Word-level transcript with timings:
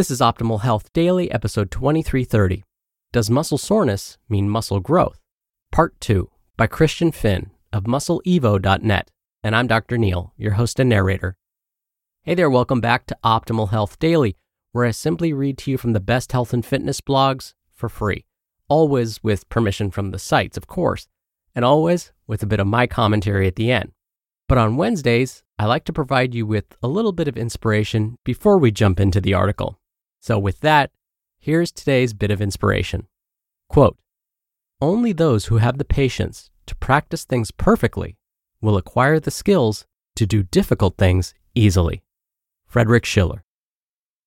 This 0.00 0.10
is 0.10 0.22
Optimal 0.22 0.62
Health 0.62 0.90
Daily, 0.94 1.30
episode 1.30 1.70
2330. 1.70 2.64
Does 3.12 3.28
muscle 3.28 3.58
soreness 3.58 4.16
mean 4.30 4.48
muscle 4.48 4.80
growth? 4.80 5.20
Part 5.72 6.00
2 6.00 6.30
by 6.56 6.68
Christian 6.68 7.12
Finn 7.12 7.50
of 7.70 7.84
muscleevo.net. 7.84 9.10
And 9.42 9.54
I'm 9.54 9.66
Dr. 9.66 9.98
Neal, 9.98 10.32
your 10.38 10.52
host 10.52 10.80
and 10.80 10.88
narrator. 10.88 11.36
Hey 12.22 12.34
there, 12.34 12.48
welcome 12.48 12.80
back 12.80 13.04
to 13.08 13.18
Optimal 13.22 13.68
Health 13.68 13.98
Daily, 13.98 14.38
where 14.72 14.86
I 14.86 14.90
simply 14.90 15.34
read 15.34 15.58
to 15.58 15.70
you 15.70 15.76
from 15.76 15.92
the 15.92 16.00
best 16.00 16.32
health 16.32 16.54
and 16.54 16.64
fitness 16.64 17.02
blogs 17.02 17.52
for 17.74 17.90
free. 17.90 18.24
Always 18.68 19.22
with 19.22 19.50
permission 19.50 19.90
from 19.90 20.12
the 20.12 20.18
sites, 20.18 20.56
of 20.56 20.66
course, 20.66 21.08
and 21.54 21.62
always 21.62 22.10
with 22.26 22.42
a 22.42 22.46
bit 22.46 22.58
of 22.58 22.66
my 22.66 22.86
commentary 22.86 23.46
at 23.46 23.56
the 23.56 23.70
end. 23.70 23.92
But 24.48 24.56
on 24.56 24.78
Wednesdays, 24.78 25.42
I 25.58 25.66
like 25.66 25.84
to 25.84 25.92
provide 25.92 26.34
you 26.34 26.46
with 26.46 26.74
a 26.82 26.88
little 26.88 27.12
bit 27.12 27.28
of 27.28 27.36
inspiration 27.36 28.16
before 28.24 28.56
we 28.56 28.70
jump 28.70 28.98
into 28.98 29.20
the 29.20 29.34
article. 29.34 29.76
So, 30.20 30.38
with 30.38 30.60
that, 30.60 30.90
here's 31.38 31.72
today's 31.72 32.12
bit 32.12 32.30
of 32.30 32.42
inspiration. 32.42 33.06
Quote 33.68 33.96
Only 34.80 35.12
those 35.12 35.46
who 35.46 35.56
have 35.56 35.78
the 35.78 35.84
patience 35.84 36.50
to 36.66 36.76
practice 36.76 37.24
things 37.24 37.50
perfectly 37.50 38.18
will 38.60 38.76
acquire 38.76 39.18
the 39.18 39.30
skills 39.30 39.86
to 40.16 40.26
do 40.26 40.42
difficult 40.42 40.98
things 40.98 41.34
easily. 41.54 42.02
Frederick 42.66 43.06
Schiller. 43.06 43.44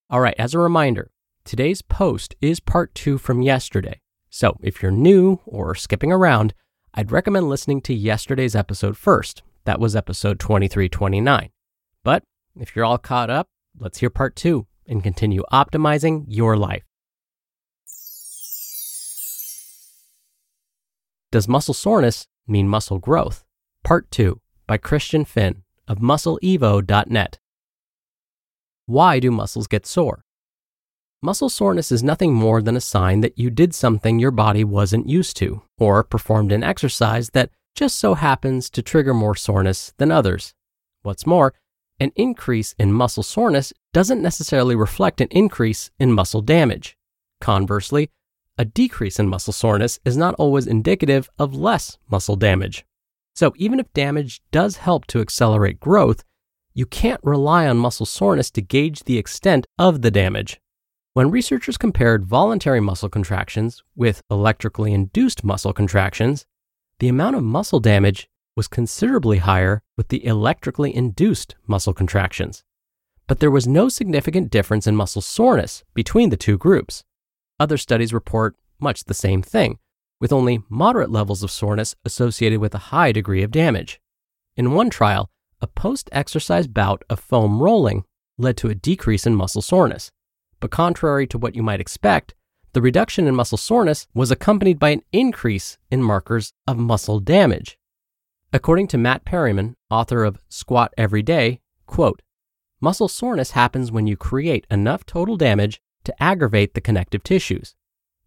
All 0.09 0.19
right, 0.19 0.35
as 0.39 0.53
a 0.53 0.59
reminder, 0.59 1.11
today's 1.45 1.81
post 1.81 2.35
is 2.41 2.59
part 2.59 2.93
two 2.95 3.17
from 3.19 3.43
yesterday. 3.43 4.01
So, 4.29 4.57
if 4.63 4.81
you're 4.81 4.91
new 4.91 5.39
or 5.45 5.75
skipping 5.75 6.11
around, 6.11 6.55
I'd 6.95 7.11
recommend 7.11 7.49
listening 7.49 7.81
to 7.81 7.93
yesterday's 7.93 8.55
episode 8.55 8.97
first. 8.97 9.43
That 9.65 9.79
was 9.79 9.95
episode 9.95 10.39
2329. 10.39 11.49
But 12.03 12.23
if 12.59 12.75
you're 12.75 12.85
all 12.85 12.97
caught 12.97 13.29
up, 13.29 13.47
let's 13.77 13.99
hear 13.99 14.09
part 14.09 14.35
two 14.35 14.65
and 14.87 15.03
continue 15.03 15.43
optimizing 15.51 16.25
your 16.27 16.57
life. 16.57 16.83
Does 21.31 21.47
muscle 21.47 21.73
soreness 21.73 22.27
mean 22.47 22.67
muscle 22.67 22.99
growth? 22.99 23.43
Part 23.83 24.11
2 24.11 24.39
by 24.67 24.77
Christian 24.77 25.25
Finn 25.25 25.63
of 25.87 25.97
muscleevo.net. 25.97 27.39
Why 28.85 29.19
do 29.19 29.31
muscles 29.31 29.67
get 29.67 29.85
sore? 29.85 30.23
Muscle 31.21 31.49
soreness 31.49 31.91
is 31.91 32.03
nothing 32.03 32.33
more 32.33 32.61
than 32.61 32.75
a 32.75 32.81
sign 32.81 33.21
that 33.21 33.39
you 33.39 33.49
did 33.49 33.73
something 33.73 34.19
your 34.19 34.29
body 34.29 34.63
wasn't 34.63 35.07
used 35.07 35.37
to, 35.37 35.61
or 35.77 36.03
performed 36.03 36.51
an 36.51 36.63
exercise 36.63 37.29
that 37.29 37.49
just 37.75 37.97
so 37.97 38.13
happens 38.13 38.69
to 38.69 38.81
trigger 38.81 39.13
more 39.13 39.33
soreness 39.33 39.93
than 39.97 40.11
others. 40.11 40.53
What's 41.01 41.25
more, 41.25 41.53
an 42.03 42.11
increase 42.15 42.75
in 42.77 42.93
muscle 42.93 43.23
soreness 43.23 43.73
doesn't 43.93 44.21
necessarily 44.21 44.75
reflect 44.75 45.21
an 45.21 45.29
increase 45.31 45.89
in 45.97 46.11
muscle 46.11 46.41
damage. 46.41 46.97
Conversely, 47.41 48.09
a 48.57 48.65
decrease 48.65 49.19
in 49.19 49.27
muscle 49.27 49.53
soreness 49.53 49.99
is 50.05 50.15
not 50.15 50.35
always 50.35 50.67
indicative 50.67 51.29
of 51.39 51.55
less 51.55 51.97
muscle 52.09 52.35
damage. 52.35 52.85
So, 53.35 53.53
even 53.55 53.79
if 53.79 53.91
damage 53.93 54.41
does 54.51 54.77
help 54.77 55.07
to 55.07 55.21
accelerate 55.21 55.79
growth, 55.79 56.23
you 56.75 56.85
can't 56.85 57.21
rely 57.23 57.67
on 57.67 57.77
muscle 57.77 58.05
soreness 58.05 58.51
to 58.51 58.61
gauge 58.61 59.03
the 59.03 59.17
extent 59.17 59.65
of 59.79 60.01
the 60.01 60.11
damage. 60.11 60.59
When 61.13 61.31
researchers 61.31 61.77
compared 61.77 62.25
voluntary 62.25 62.79
muscle 62.79 63.09
contractions 63.09 63.83
with 63.95 64.21
electrically 64.29 64.93
induced 64.93 65.43
muscle 65.43 65.73
contractions, 65.73 66.45
the 66.99 67.07
amount 67.07 67.35
of 67.35 67.43
muscle 67.43 67.79
damage 67.79 68.29
was 68.55 68.67
considerably 68.67 69.39
higher 69.39 69.81
with 69.97 70.09
the 70.09 70.25
electrically 70.25 70.95
induced 70.95 71.55
muscle 71.67 71.93
contractions. 71.93 72.63
But 73.27 73.39
there 73.39 73.51
was 73.51 73.67
no 73.67 73.89
significant 73.89 74.51
difference 74.51 74.85
in 74.85 74.95
muscle 74.95 75.21
soreness 75.21 75.83
between 75.93 76.29
the 76.29 76.37
two 76.37 76.57
groups. 76.57 77.03
Other 77.59 77.77
studies 77.77 78.13
report 78.13 78.55
much 78.79 79.05
the 79.05 79.13
same 79.13 79.41
thing, 79.41 79.79
with 80.19 80.33
only 80.33 80.63
moderate 80.69 81.09
levels 81.09 81.43
of 81.43 81.51
soreness 81.51 81.95
associated 82.05 82.59
with 82.59 82.75
a 82.75 82.89
high 82.91 83.11
degree 83.11 83.43
of 83.43 83.51
damage. 83.51 83.99
In 84.55 84.73
one 84.73 84.89
trial, 84.89 85.29
a 85.61 85.67
post 85.67 86.09
exercise 86.11 86.67
bout 86.67 87.03
of 87.09 87.19
foam 87.19 87.61
rolling 87.61 88.03
led 88.37 88.57
to 88.57 88.69
a 88.69 88.75
decrease 88.75 89.25
in 89.25 89.35
muscle 89.35 89.61
soreness. 89.61 90.11
But 90.59 90.71
contrary 90.71 91.25
to 91.27 91.37
what 91.37 91.55
you 91.55 91.63
might 91.63 91.81
expect, 91.81 92.35
the 92.73 92.81
reduction 92.81 93.27
in 93.27 93.35
muscle 93.35 93.57
soreness 93.57 94.07
was 94.13 94.31
accompanied 94.31 94.79
by 94.79 94.89
an 94.89 95.03
increase 95.11 95.77
in 95.91 96.01
markers 96.01 96.53
of 96.67 96.77
muscle 96.77 97.19
damage. 97.19 97.77
According 98.55 98.85
to 98.89 98.99
Matt 98.99 99.25
Perryman, 99.25 99.75
author 99.89 100.23
of 100.23 100.37
Squat 100.47 100.93
Every 100.95 101.23
Day, 101.23 101.59
quote, 101.87 102.21
muscle 102.79 103.07
soreness 103.07 103.51
happens 103.51 103.91
when 103.91 104.05
you 104.05 104.15
create 104.15 104.67
enough 104.69 105.07
total 105.07 105.37
damage 105.37 105.81
to 106.03 106.13
aggravate 106.21 106.75
the 106.75 106.81
connective 106.81 107.23
tissues. 107.23 107.73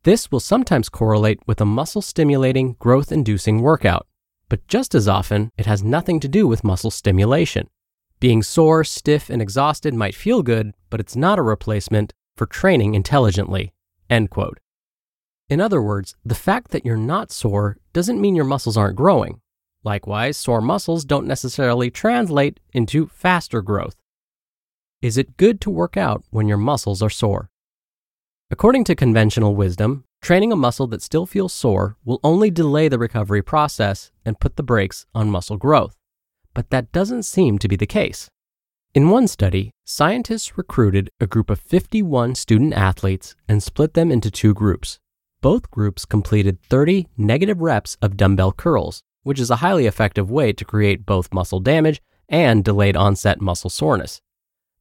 This 0.03 0.33
will 0.33 0.41
sometimes 0.41 0.89
correlate 0.89 1.39
with 1.47 1.61
a 1.61 1.65
muscle 1.65 2.03
stimulating, 2.03 2.75
growth 2.81 3.13
inducing 3.13 3.63
workout, 3.63 4.09
but 4.49 4.67
just 4.67 4.97
as 4.97 5.07
often, 5.07 5.53
it 5.57 5.67
has 5.67 5.85
nothing 5.85 6.19
to 6.19 6.29
do 6.29 6.49
with 6.49 6.65
muscle 6.65 6.91
stimulation. 6.91 7.69
Being 8.19 8.43
sore, 8.43 8.83
stiff, 8.83 9.31
and 9.31 9.41
exhausted 9.41 9.95
might 9.95 10.17
feel 10.17 10.43
good, 10.43 10.75
but 10.91 10.99
it's 10.99 11.15
not 11.15 11.39
a 11.39 11.43
replacement 11.43 12.13
for 12.37 12.47
training 12.47 12.95
intelligently. 12.95 13.75
End 14.11 14.31
quote. 14.31 14.59
In 15.49 15.61
other 15.61 15.81
words, 15.81 16.17
the 16.25 16.35
fact 16.35 16.73
that 16.73 16.85
you're 16.85 16.97
not 16.97 17.31
sore 17.31 17.77
doesn't 17.93 18.21
mean 18.21 18.35
your 18.35 18.45
muscles 18.45 18.77
aren't 18.77 18.97
growing. 18.97 19.41
Likewise, 19.87 20.37
sore 20.37 20.61
muscles 20.61 21.05
don't 21.05 21.29
necessarily 21.29 21.93
translate 21.93 22.59
into 22.73 23.07
faster 23.07 23.63
growth. 23.63 23.95
Is 25.01 25.17
it 25.17 25.37
good 25.37 25.61
to 25.61 25.71
work 25.71 25.97
out 25.97 26.25
when 26.31 26.49
your 26.49 26.59
muscles 26.59 27.05
are 27.05 27.09
sore? 27.23 27.51
According 28.51 28.83
to 28.87 28.97
conventional 28.97 29.55
wisdom, 29.55 30.03
training 30.21 30.51
a 30.51 30.57
muscle 30.57 30.89
that 30.89 31.03
still 31.03 31.25
feels 31.25 31.53
sore 31.53 31.97
will 32.05 32.19
only 32.25 32.51
delay 32.51 32.89
the 32.89 32.99
recovery 32.99 33.43
process 33.43 34.11
and 34.25 34.41
put 34.41 34.57
the 34.57 34.65
brakes 34.65 35.07
on 35.15 35.31
muscle 35.31 35.57
growth. 35.57 35.95
But 36.53 36.71
that 36.71 36.91
doesn't 36.91 37.23
seem 37.23 37.57
to 37.61 37.69
be 37.69 37.77
the 37.77 37.87
case. 37.87 38.29
In 38.93 39.11
one 39.11 39.29
study, 39.29 39.71
scientists 39.85 40.59
recruited 40.59 41.11
a 41.21 41.29
group 41.29 41.49
of 41.49 41.61
51 41.61 42.35
student 42.35 42.75
athletes 42.75 43.37
and 43.49 43.63
split 43.63 43.95
them 43.95 44.11
into 44.11 44.33
two 44.33 44.53
groups. 44.53 44.99
Both 45.41 45.71
groups 45.71 46.05
completed 46.05 46.61
30 46.61 47.07
negative 47.17 47.61
reps 47.61 47.97
of 48.03 48.17
dumbbell 48.17 48.51
curls, 48.51 49.05
which 49.27 49.41
is 49.41 49.51
a 49.51 49.57
highly 49.57 49.87
effective 49.87 50.31
way 50.31 50.53
to 50.53 50.65
create 50.65 51.05
both 51.05 51.35
muscle 51.35 51.59
damage 51.59 52.01
and 52.29 52.65
delayed 52.65 52.97
onset 52.97 53.41
muscle 53.41 53.69
soreness. 53.69 54.21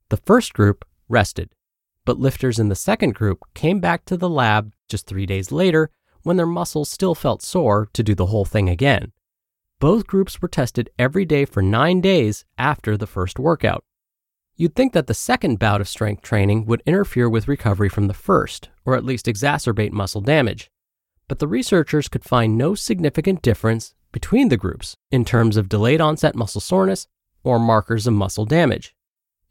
The 0.09 0.17
first 0.17 0.53
group 0.53 0.85
rested, 1.09 1.49
but 2.05 2.19
lifters 2.19 2.59
in 2.59 2.69
the 2.69 2.75
second 2.75 3.15
group 3.15 3.39
came 3.55 3.79
back 3.79 4.05
to 4.05 4.15
the 4.15 4.29
lab 4.29 4.71
just 4.87 5.07
three 5.07 5.25
days 5.25 5.51
later 5.51 5.89
when 6.21 6.37
their 6.37 6.45
muscles 6.45 6.91
still 6.91 7.15
felt 7.15 7.41
sore 7.41 7.89
to 7.93 8.03
do 8.03 8.13
the 8.13 8.27
whole 8.27 8.45
thing 8.45 8.69
again. 8.69 9.13
Both 9.79 10.05
groups 10.05 10.39
were 10.39 10.47
tested 10.47 10.91
every 10.99 11.25
day 11.25 11.45
for 11.45 11.63
nine 11.63 11.99
days 11.99 12.45
after 12.55 12.95
the 12.95 13.07
first 13.07 13.39
workout. 13.39 13.83
You'd 14.55 14.75
think 14.75 14.93
that 14.93 15.07
the 15.07 15.15
second 15.15 15.57
bout 15.57 15.81
of 15.81 15.89
strength 15.89 16.21
training 16.21 16.67
would 16.67 16.83
interfere 16.85 17.27
with 17.27 17.47
recovery 17.47 17.89
from 17.89 18.05
the 18.05 18.13
first, 18.13 18.69
or 18.85 18.95
at 18.95 19.03
least 19.03 19.25
exacerbate 19.25 19.91
muscle 19.91 20.21
damage. 20.21 20.69
But 21.27 21.39
the 21.39 21.47
researchers 21.47 22.07
could 22.07 22.23
find 22.23 22.55
no 22.55 22.75
significant 22.75 23.41
difference 23.41 23.95
between 24.15 24.47
the 24.47 24.55
groups 24.55 24.95
in 25.11 25.25
terms 25.25 25.57
of 25.57 25.67
delayed 25.67 25.99
onset 25.99 26.35
muscle 26.35 26.61
soreness 26.61 27.05
or 27.43 27.59
markers 27.59 28.07
of 28.07 28.13
muscle 28.13 28.45
damage. 28.45 28.95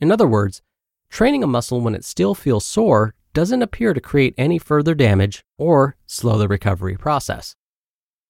In 0.01 0.11
other 0.11 0.27
words, 0.27 0.63
training 1.11 1.45
a 1.45 1.47
muscle 1.47 1.83
when 1.83 1.95
it 1.95 2.03
still 2.03 2.35
feels 2.35 2.65
sore 2.65 3.15
doesn't 3.35 3.61
appear 3.61 3.93
to 3.93 4.01
create 4.01 4.35
any 4.39 4.59
further 4.59 4.95
damage 4.95 5.45
or 5.59 5.97
slow 6.07 6.39
the 6.39 6.49
recovery 6.49 6.97
process. 6.97 7.57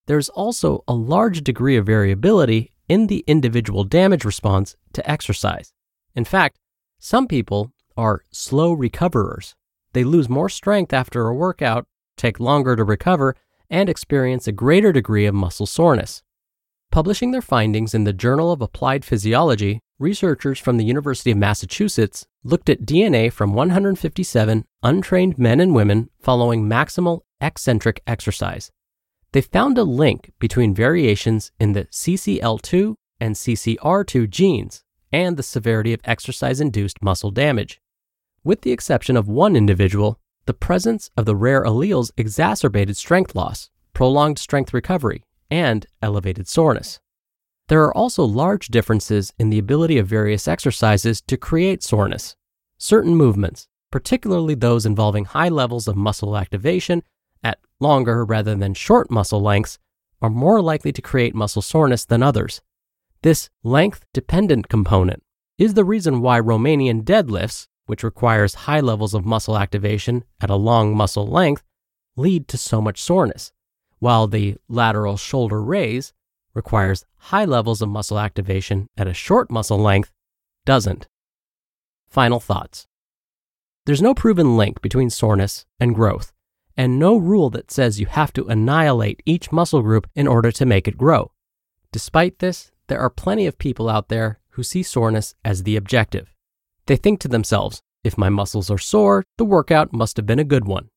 There's 0.07 0.29
also 0.29 0.83
a 0.89 0.93
large 0.93 1.45
degree 1.45 1.77
of 1.77 1.87
variability 1.87 2.73
in 2.89 3.07
the 3.07 3.23
individual 3.29 3.85
damage 3.85 4.25
response 4.25 4.75
to 4.93 5.09
exercise. 5.09 5.73
In 6.17 6.25
fact, 6.25 6.59
some 6.99 7.29
people 7.29 7.71
are 7.97 8.25
slow 8.33 8.73
recoverers. 8.73 9.55
They 9.93 10.03
lose 10.03 10.29
more 10.29 10.49
strength 10.49 10.93
after 10.93 11.29
a 11.29 11.35
workout, 11.35 11.87
take 12.17 12.41
longer 12.41 12.75
to 12.75 12.83
recover, 12.83 13.37
and 13.71 13.89
experience 13.89 14.47
a 14.47 14.53
greater 14.53 14.93
degree 14.93 15.27
of 15.27 15.35
muscle 15.35 15.67
soreness. 15.67 16.23
Publishing 16.91 17.33
their 17.33 17.43
findings 17.43 17.95
in 17.95 18.05
the 18.05 18.13
Journal 18.13 18.53
of 18.53 18.61
Applied 18.61 19.05
Physiology, 19.05 19.81
researchers 19.99 20.59
from 20.59 20.77
the 20.77 20.85
University 20.85 21.31
of 21.31 21.39
Massachusetts 21.39 22.27
looked 22.45 22.69
at 22.69 22.87
DNA 22.87 23.33
from 23.33 23.53
157 23.53 24.65
untrained 24.83 25.39
men 25.39 25.61
and 25.61 25.75
women 25.75 26.11
following 26.21 26.69
maximal 26.69 27.21
eccentric 27.41 28.03
exercise. 28.07 28.71
They 29.33 29.41
found 29.41 29.79
a 29.79 29.83
link 29.83 30.33
between 30.39 30.75
variations 30.75 31.51
in 31.59 31.73
the 31.73 31.87
CCL2 31.87 32.95
and 33.19 33.35
CCR2 33.35 34.31
genes 34.31 34.85
and 35.11 35.37
the 35.37 35.43
severity 35.43 35.93
of 35.93 36.01
exercise 36.05 36.61
induced 36.61 37.03
muscle 37.03 37.31
damage. 37.31 37.81
With 38.45 38.61
the 38.61 38.73
exception 38.73 39.17
of 39.17 39.27
one 39.27 39.57
individual, 39.57 40.21
the 40.47 40.55
presence 40.55 41.11
of 41.17 41.25
the 41.25 41.37
rare 41.37 41.63
alleles 41.65 42.11
exacerbated 42.17 42.97
strength 42.97 43.35
loss, 43.35 43.71
prolonged 43.93 44.39
strength 44.39 44.75
recovery, 44.75 45.25
and 45.51 45.87
elevated 46.03 46.49
soreness. 46.49 47.01
There 47.69 47.83
are 47.85 47.97
also 47.97 48.25
large 48.25 48.69
differences 48.69 49.33
in 49.39 49.49
the 49.49 49.59
ability 49.59 49.97
of 49.97 50.07
various 50.07 50.47
exercises 50.47 51.23
to 51.23 51.37
create 51.37 51.83
soreness. 51.83 52.37
Certain 52.77 53.17
movements, 53.17 53.69
particularly 53.91 54.55
those 54.55 54.85
involving 54.85 55.25
high 55.25 55.49
levels 55.49 55.89
of 55.89 55.97
muscle 55.97 56.37
activation 56.37 57.03
at 57.43 57.59
longer 57.81 58.25
rather 58.25 58.55
than 58.55 58.75
short 58.75 59.11
muscle 59.11 59.41
lengths, 59.41 59.79
are 60.21 60.31
more 60.31 60.61
likely 60.61 60.93
to 60.93 61.03
create 61.03 61.35
muscle 61.35 61.63
soreness 61.63 62.05
than 62.05 62.23
others. 62.23 62.61
This 63.23 63.49
length 63.63 64.05
dependent 64.13 64.69
component 64.69 65.23
is 65.57 65.75
the 65.75 65.85
reason 65.85 66.21
why 66.21 66.41
Romanian 66.41 67.03
deadlifts, 67.03 67.69
which 67.87 68.03
requires 68.03 68.55
high 68.55 68.81
levels 68.81 69.15
of 69.15 69.25
muscle 69.25 69.59
activation 69.59 70.25
at 70.41 70.51
a 70.51 70.57
long 70.57 70.97
muscle 70.97 71.27
length, 71.27 71.63
lead 72.17 72.49
to 72.49 72.57
so 72.57 72.81
much 72.81 73.03
soreness, 73.03 73.53
while 73.99 74.27
the 74.27 74.57
lateral 74.69 75.17
shoulder 75.17 75.63
raise 75.63 76.13
requires 76.55 77.05
high 77.17 77.45
levels 77.45 77.83
of 77.83 77.89
muscle 77.89 78.19
activation 78.19 78.87
at 78.97 79.09
a 79.09 79.15
short 79.15 79.51
muscle 79.51 79.79
length 79.79 80.13
doesn't. 80.65 81.09
Final 82.09 82.41
thoughts. 82.41 82.87
There's 83.87 84.03
no 84.03 84.15
proven 84.15 84.57
link 84.57 84.81
between 84.81 85.11
soreness 85.11 85.67
and 85.79 85.95
growth, 85.95 86.33
and 86.77 86.99
no 86.99 87.17
rule 87.17 87.51
that 87.51 87.71
says 87.71 88.01
you 88.01 88.07
have 88.07 88.33
to 88.35 88.47
annihilate 88.47 89.23
each 89.27 89.53
muscle 89.53 89.83
group 89.83 90.09
in 90.15 90.27
order 90.27 90.51
to 90.53 90.65
make 90.65 90.89
it 90.89 90.97
grow. 90.97 91.33
Despite 91.93 92.39
this, 92.39 92.71
there 92.87 93.01
are 93.01 93.11
plenty 93.11 93.47
of 93.47 93.59
people 93.59 93.89
out 93.89 94.09
there 94.09 94.41
who 94.51 94.63
see 94.63 94.83
soreness 94.83 95.35
as 95.45 95.63
the 95.63 95.77
objective. 95.77 96.34
They 96.87 96.97
think 96.97 97.21
to 97.21 97.29
themselves, 97.29 97.83
if 98.03 98.19
my 98.19 98.29
muscles 98.29 98.71
are 98.71 98.79
sore, 98.79 99.25
the 99.39 99.45
workout 99.45 99.93
must 99.93 100.17
have 100.19 100.27
been 100.27 100.39
a 100.39 100.45
good 100.45 100.67
one. 100.67 100.91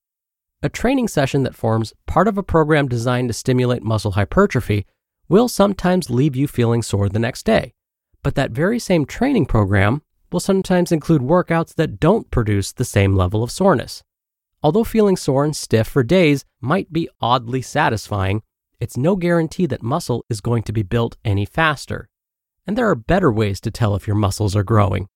A 0.61 0.69
training 0.69 1.07
session 1.07 1.43
that 1.43 1.55
forms 1.55 1.93
part 2.05 2.27
of 2.27 2.37
a 2.37 2.43
program 2.43 2.87
designed 2.87 3.29
to 3.29 3.33
stimulate 3.33 3.83
muscle 3.83 4.11
hypertrophy 4.11 4.85
will 5.29 5.47
sometimes 5.47 6.09
leave 6.09 6.35
you 6.35 6.47
feeling 6.47 6.81
sore 6.81 7.09
the 7.09 7.19
next 7.19 7.43
day. 7.43 7.73
But 8.23 8.35
that 8.35 8.51
very 8.51 8.79
same 8.79 9.05
training 9.05 9.45
program 9.45 10.01
will 10.31 10.39
sometimes 10.39 10.91
include 10.91 11.21
workouts 11.21 11.75
that 11.75 11.99
don't 11.99 12.29
produce 12.31 12.73
the 12.73 12.83
same 12.83 13.15
level 13.15 13.43
of 13.43 13.51
soreness. 13.51 14.03
Although 14.61 14.83
feeling 14.83 15.15
sore 15.15 15.45
and 15.45 15.55
stiff 15.55 15.87
for 15.87 16.03
days 16.03 16.43
might 16.59 16.91
be 16.91 17.07
oddly 17.21 17.61
satisfying, 17.61 18.41
it's 18.79 18.97
no 18.97 19.15
guarantee 19.15 19.65
that 19.67 19.83
muscle 19.83 20.25
is 20.29 20.41
going 20.41 20.63
to 20.63 20.73
be 20.73 20.83
built 20.83 21.17
any 21.23 21.45
faster. 21.45 22.09
And 22.65 22.77
there 22.77 22.89
are 22.89 22.95
better 22.95 23.31
ways 23.31 23.61
to 23.61 23.71
tell 23.71 23.95
if 23.95 24.07
your 24.07 24.15
muscles 24.15 24.55
are 24.55 24.63
growing. 24.63 25.07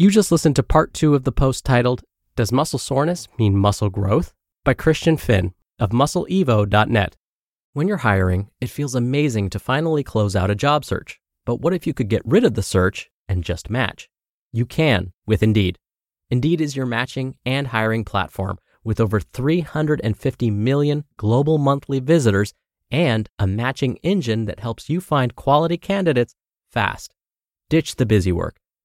You 0.00 0.08
just 0.08 0.32
listened 0.32 0.56
to 0.56 0.62
part 0.62 0.94
two 0.94 1.14
of 1.14 1.24
the 1.24 1.30
post 1.30 1.62
titled, 1.66 2.00
Does 2.34 2.50
Muscle 2.50 2.78
Soreness 2.78 3.28
Mean 3.38 3.54
Muscle 3.54 3.90
Growth? 3.90 4.32
by 4.64 4.72
Christian 4.72 5.18
Finn 5.18 5.52
of 5.78 5.90
muscleevo.net. 5.90 7.18
When 7.74 7.86
you're 7.86 7.98
hiring, 7.98 8.48
it 8.62 8.70
feels 8.70 8.94
amazing 8.94 9.50
to 9.50 9.58
finally 9.58 10.02
close 10.02 10.34
out 10.34 10.50
a 10.50 10.54
job 10.54 10.86
search. 10.86 11.20
But 11.44 11.56
what 11.56 11.74
if 11.74 11.86
you 11.86 11.92
could 11.92 12.08
get 12.08 12.22
rid 12.24 12.44
of 12.44 12.54
the 12.54 12.62
search 12.62 13.10
and 13.28 13.44
just 13.44 13.68
match? 13.68 14.08
You 14.52 14.64
can 14.64 15.12
with 15.26 15.42
Indeed. 15.42 15.78
Indeed 16.30 16.62
is 16.62 16.74
your 16.74 16.86
matching 16.86 17.36
and 17.44 17.66
hiring 17.66 18.06
platform 18.06 18.56
with 18.82 19.00
over 19.00 19.20
350 19.20 20.50
million 20.50 21.04
global 21.18 21.58
monthly 21.58 22.00
visitors 22.00 22.54
and 22.90 23.28
a 23.38 23.46
matching 23.46 23.96
engine 23.96 24.46
that 24.46 24.60
helps 24.60 24.88
you 24.88 25.02
find 25.02 25.36
quality 25.36 25.76
candidates 25.76 26.34
fast. 26.70 27.12
Ditch 27.68 27.96
the 27.96 28.06
busy 28.06 28.32
work. 28.32 28.56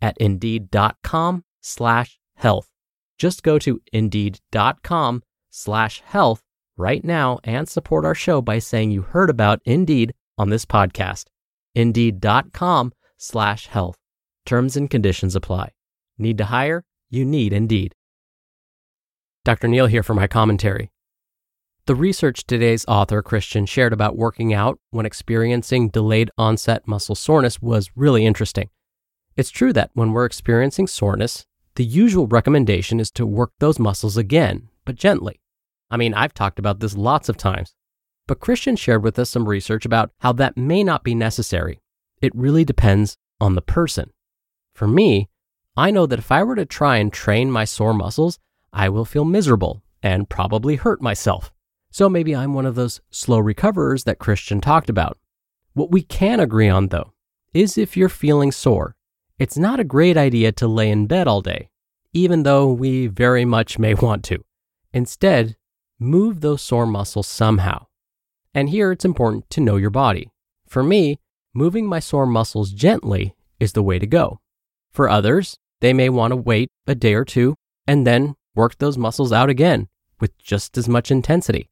at 0.00 0.16
indeed.com 0.18 1.44
slash 1.60 2.18
health. 2.36 2.68
Just 3.18 3.42
go 3.42 3.58
to 3.58 3.80
indeed.com 3.92 5.22
slash 5.50 6.02
health 6.04 6.42
right 6.76 7.04
now 7.04 7.38
and 7.44 7.68
support 7.68 8.04
our 8.04 8.14
show 8.14 8.42
by 8.42 8.58
saying 8.58 8.90
you 8.90 9.02
heard 9.02 9.30
about 9.30 9.60
Indeed 9.64 10.14
on 10.36 10.50
this 10.50 10.66
podcast. 10.66 11.26
Indeed.com 11.74 12.92
slash 13.16 13.66
health. 13.68 13.96
Terms 14.44 14.76
and 14.76 14.88
conditions 14.88 15.34
apply. 15.34 15.72
Need 16.18 16.38
to 16.38 16.44
hire? 16.46 16.84
You 17.10 17.24
need 17.24 17.52
Indeed. 17.52 17.94
Dr. 19.44 19.68
Neal 19.68 19.86
here 19.86 20.02
for 20.02 20.14
my 20.14 20.26
commentary. 20.26 20.90
The 21.86 21.94
research 21.94 22.46
today's 22.46 22.84
author, 22.88 23.22
Christian, 23.22 23.64
shared 23.64 23.92
about 23.92 24.16
working 24.16 24.52
out 24.52 24.80
when 24.90 25.06
experiencing 25.06 25.88
delayed 25.88 26.32
onset 26.36 26.82
muscle 26.88 27.14
soreness 27.14 27.62
was 27.62 27.90
really 27.94 28.26
interesting. 28.26 28.70
It's 29.36 29.50
true 29.50 29.72
that 29.74 29.90
when 29.92 30.12
we're 30.12 30.24
experiencing 30.24 30.86
soreness, 30.86 31.44
the 31.74 31.84
usual 31.84 32.26
recommendation 32.26 32.98
is 32.98 33.10
to 33.12 33.26
work 33.26 33.52
those 33.58 33.78
muscles 33.78 34.16
again, 34.16 34.70
but 34.86 34.96
gently. 34.96 35.40
I 35.90 35.98
mean, 35.98 36.14
I've 36.14 36.32
talked 36.32 36.58
about 36.58 36.80
this 36.80 36.96
lots 36.96 37.28
of 37.28 37.36
times. 37.36 37.74
But 38.26 38.40
Christian 38.40 38.76
shared 38.76 39.04
with 39.04 39.18
us 39.18 39.30
some 39.30 39.48
research 39.48 39.84
about 39.84 40.10
how 40.20 40.32
that 40.32 40.56
may 40.56 40.82
not 40.82 41.04
be 41.04 41.14
necessary. 41.14 41.80
It 42.22 42.34
really 42.34 42.64
depends 42.64 43.18
on 43.38 43.54
the 43.54 43.62
person. 43.62 44.10
For 44.74 44.88
me, 44.88 45.28
I 45.76 45.90
know 45.90 46.06
that 46.06 46.18
if 46.18 46.32
I 46.32 46.42
were 46.42 46.56
to 46.56 46.64
try 46.64 46.96
and 46.96 47.12
train 47.12 47.50
my 47.50 47.66
sore 47.66 47.92
muscles, 47.92 48.38
I 48.72 48.88
will 48.88 49.04
feel 49.04 49.26
miserable 49.26 49.82
and 50.02 50.28
probably 50.28 50.76
hurt 50.76 51.02
myself. 51.02 51.52
So 51.90 52.08
maybe 52.08 52.34
I'm 52.34 52.54
one 52.54 52.66
of 52.66 52.74
those 52.74 53.00
slow 53.10 53.38
recoverers 53.38 54.04
that 54.04 54.18
Christian 54.18 54.60
talked 54.60 54.88
about. 54.88 55.18
What 55.74 55.90
we 55.90 56.02
can 56.02 56.40
agree 56.40 56.70
on, 56.70 56.88
though, 56.88 57.12
is 57.52 57.76
if 57.76 57.96
you're 57.96 58.08
feeling 58.08 58.50
sore, 58.50 58.95
it's 59.38 59.58
not 59.58 59.80
a 59.80 59.84
great 59.84 60.16
idea 60.16 60.52
to 60.52 60.66
lay 60.66 60.90
in 60.90 61.06
bed 61.06 61.28
all 61.28 61.42
day, 61.42 61.68
even 62.12 62.42
though 62.42 62.72
we 62.72 63.06
very 63.06 63.44
much 63.44 63.78
may 63.78 63.94
want 63.94 64.24
to. 64.24 64.44
Instead, 64.92 65.56
move 65.98 66.40
those 66.40 66.62
sore 66.62 66.86
muscles 66.86 67.26
somehow. 67.26 67.86
And 68.54 68.70
here 68.70 68.92
it's 68.92 69.04
important 69.04 69.50
to 69.50 69.60
know 69.60 69.76
your 69.76 69.90
body. 69.90 70.30
For 70.66 70.82
me, 70.82 71.20
moving 71.52 71.86
my 71.86 72.00
sore 72.00 72.26
muscles 72.26 72.72
gently 72.72 73.34
is 73.60 73.72
the 73.72 73.82
way 73.82 73.98
to 73.98 74.06
go. 74.06 74.40
For 74.90 75.08
others, 75.08 75.58
they 75.80 75.92
may 75.92 76.08
want 76.08 76.32
to 76.32 76.36
wait 76.36 76.70
a 76.86 76.94
day 76.94 77.14
or 77.14 77.24
two 77.24 77.54
and 77.86 78.06
then 78.06 78.34
work 78.54 78.78
those 78.78 78.96
muscles 78.96 79.32
out 79.32 79.50
again 79.50 79.88
with 80.18 80.36
just 80.38 80.78
as 80.78 80.88
much 80.88 81.10
intensity. 81.10 81.68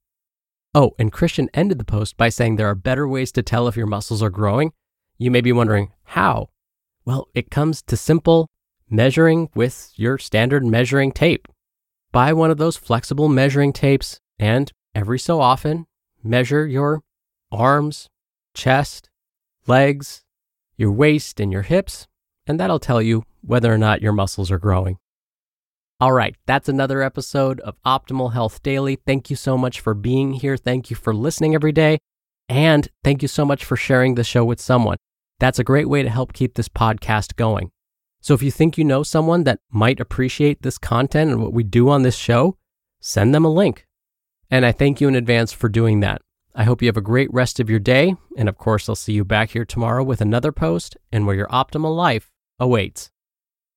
Oh, 0.75 0.95
and 0.99 1.13
Christian 1.13 1.49
ended 1.55 1.79
the 1.79 1.85
post 1.85 2.17
by 2.17 2.29
saying 2.29 2.57
there 2.57 2.69
are 2.69 2.75
better 2.75 3.09
ways 3.09 3.33
to 3.33 3.43
tell 3.43 3.69
if 3.69 3.77
your 3.77 3.87
muscles 3.87 4.23
are 4.23 4.31
growing. 4.31 4.73
You 5.17 5.31
may 5.31 5.41
be 5.41 5.53
wondering, 5.53 5.93
how? 6.03 6.51
Well, 7.05 7.29
it 7.35 7.51
comes 7.51 7.83
to 7.83 7.97
simple 7.97 8.49
measuring 8.89 9.51
with 9.55 9.93
your 9.97 10.19
standard 10.19 10.65
measuring 10.65 11.13
tape. 11.13 11.49
Buy 12.13 12.33
one 12.33 12.51
of 12.51 12.59
those 12.59 12.77
flexible 12.77 13.29
measuring 13.29 13.73
tapes 13.73 14.21
and 14.39 14.71
every 14.95 15.19
so 15.19 15.41
often 15.41 15.87
measure 16.23 16.67
your 16.67 17.03
arms, 17.53 18.09
chest, 18.55 19.11
legs, 19.67 20.23
your 20.77 20.93
waist, 20.93 21.41
and 21.41 21.53
your 21.53 21.63
hips, 21.63 22.07
and 22.47 22.59
that'll 22.59 22.79
tell 22.79 23.03
you 23.03 23.25
whether 23.43 23.73
or 23.73 23.79
not 23.79 24.03
your 24.03 24.13
muscles 24.13 24.51
are 24.51 24.59
growing. 24.59 24.99
All 26.01 26.13
right, 26.13 26.35
that's 26.47 26.69
another 26.69 27.03
episode 27.03 27.61
of 27.61 27.77
Optimal 27.87 28.33
Health 28.33 28.63
Daily. 28.63 28.97
Thank 28.97 29.31
you 29.31 29.37
so 29.37 29.57
much 29.57 29.81
for 29.81 29.95
being 29.95 30.33
here. 30.33 30.57
Thank 30.57 30.91
you 30.91 30.97
for 30.97 31.15
listening 31.15 31.55
every 31.55 31.73
day. 31.73 31.99
And 32.49 32.89
thank 33.03 33.23
you 33.23 33.29
so 33.29 33.45
much 33.45 33.65
for 33.65 33.77
sharing 33.77 34.17
the 34.17 34.25
show 34.25 34.45
with 34.45 34.61
someone. 34.61 34.97
That's 35.41 35.59
a 35.59 35.65
great 35.65 35.89
way 35.89 36.03
to 36.03 36.09
help 36.09 36.33
keep 36.33 36.55
this 36.55 36.69
podcast 36.69 37.37
going. 37.37 37.71
So 38.21 38.33
if 38.33 38.43
you 38.43 38.51
think 38.51 38.79
you 38.79 38.85
know 38.85 39.03
someone 39.03 39.45
that 39.45 39.61
might 39.71 40.01
appreciate 40.01 40.63
this 40.63 40.79
content 40.79 41.31
and 41.31 41.43
what 41.43 41.53
we 41.53 41.63
do 41.63 41.91
on 41.91 42.03
this 42.03 42.17
show, 42.17 42.57
send 43.01 43.35
them 43.35 43.45
a 43.45 43.53
link. 43.53 43.87
And 44.51 44.65
I 44.65 44.73
thank 44.73 45.01
you 45.01 45.09
in 45.09 45.15
advance 45.15 45.53
for 45.53 45.69
doing 45.69 46.01
that. 46.01 46.23
I 46.55 46.65
hope 46.65 46.81
you 46.81 46.89
have 46.89 46.97
a 46.97 47.03
great 47.03 47.33
rest 47.35 47.59
of 47.59 47.69
your 47.69 47.81
day. 47.81 48.15
And 48.37 48.49
of 48.49 48.57
course, 48.57 48.89
I'll 48.89 48.95
see 48.95 49.13
you 49.13 49.25
back 49.25 49.51
here 49.51 49.65
tomorrow 49.65 50.05
with 50.05 50.21
another 50.21 50.53
post 50.53 50.97
and 51.13 51.27
where 51.27 51.37
your 51.37 51.49
optimal 51.49 51.95
life 51.95 52.31
awaits. 52.59 53.11